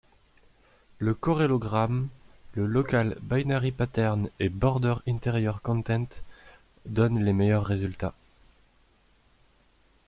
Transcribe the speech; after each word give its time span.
Le 0.97 1.13
corellogramme, 1.13 2.07
le 2.55 2.65
local 2.65 3.19
binary 3.21 3.71
pattern 3.71 4.31
et 4.39 4.49
Border 4.49 4.95
Interior 5.07 5.61
Content 5.61 6.07
donnent 6.87 7.23
les 7.23 7.33
meilleurs 7.33 7.65
résultats. 7.67 8.15